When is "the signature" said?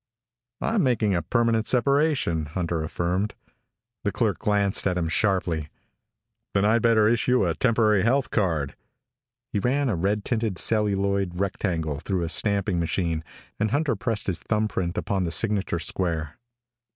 15.23-15.77